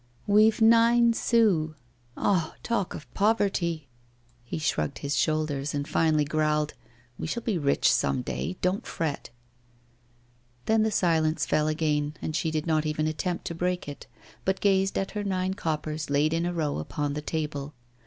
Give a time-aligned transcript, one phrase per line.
[0.25, 1.75] 'We've nine sous.
[2.17, 2.55] Ah!
[2.63, 3.87] talk of poverty'
[4.43, 6.73] He shrugged his shoulders, and finally growled:
[7.19, 9.29] 'We shall be rich some day; don't fret.'
[10.65, 14.07] Then the silence fell again, and she did not even attempt to break it,
[14.43, 17.75] but gazed at her nine coppers laid in a row upon the table.